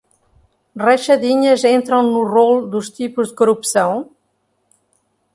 [0.85, 3.91] Rachadinhas entram no rol dos tipos de corrupção?